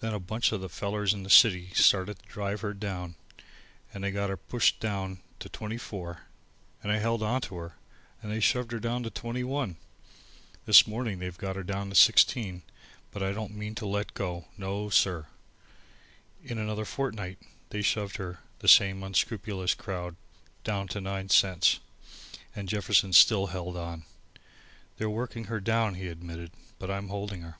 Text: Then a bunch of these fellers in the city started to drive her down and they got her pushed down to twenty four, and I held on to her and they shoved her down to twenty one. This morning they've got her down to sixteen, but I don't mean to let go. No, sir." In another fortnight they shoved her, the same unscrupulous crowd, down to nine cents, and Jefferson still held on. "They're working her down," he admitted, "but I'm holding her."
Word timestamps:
Then 0.00 0.14
a 0.14 0.18
bunch 0.18 0.50
of 0.52 0.62
these 0.62 0.70
fellers 0.70 1.12
in 1.12 1.24
the 1.24 1.28
city 1.28 1.72
started 1.74 2.18
to 2.18 2.26
drive 2.26 2.62
her 2.62 2.72
down 2.72 3.16
and 3.92 4.02
they 4.02 4.10
got 4.10 4.30
her 4.30 4.36
pushed 4.38 4.80
down 4.80 5.20
to 5.40 5.50
twenty 5.50 5.76
four, 5.76 6.22
and 6.82 6.90
I 6.90 6.96
held 7.00 7.22
on 7.22 7.42
to 7.42 7.56
her 7.56 7.74
and 8.22 8.32
they 8.32 8.40
shoved 8.40 8.72
her 8.72 8.80
down 8.80 9.02
to 9.02 9.10
twenty 9.10 9.44
one. 9.44 9.76
This 10.64 10.86
morning 10.86 11.18
they've 11.18 11.36
got 11.36 11.56
her 11.56 11.62
down 11.62 11.90
to 11.90 11.94
sixteen, 11.94 12.62
but 13.10 13.22
I 13.22 13.32
don't 13.32 13.54
mean 13.54 13.74
to 13.74 13.84
let 13.84 14.14
go. 14.14 14.46
No, 14.56 14.88
sir." 14.88 15.26
In 16.42 16.56
another 16.56 16.86
fortnight 16.86 17.36
they 17.68 17.82
shoved 17.82 18.16
her, 18.16 18.38
the 18.60 18.68
same 18.68 19.02
unscrupulous 19.02 19.74
crowd, 19.74 20.16
down 20.64 20.88
to 20.88 21.00
nine 21.02 21.28
cents, 21.28 21.78
and 22.56 22.70
Jefferson 22.70 23.12
still 23.12 23.48
held 23.48 23.76
on. 23.76 24.06
"They're 24.96 25.10
working 25.10 25.44
her 25.52 25.60
down," 25.60 25.96
he 25.96 26.08
admitted, 26.08 26.52
"but 26.78 26.90
I'm 26.90 27.10
holding 27.10 27.42
her." 27.42 27.58